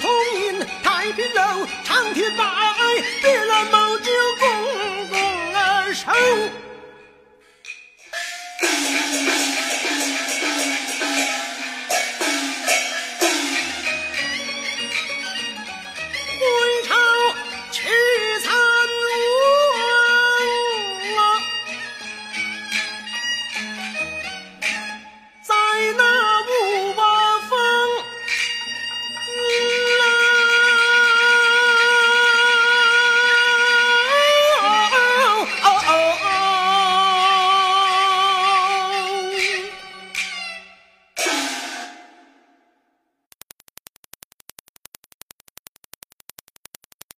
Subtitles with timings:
[0.00, 2.44] 同饮太平楼，长亭白，
[3.20, 6.06] 别了毛酒公公儿手，
[16.88, 16.90] 朝
[17.70, 17.80] 去
[18.42, 18.56] 参悟，
[25.42, 25.54] 在
[25.96, 26.11] 那。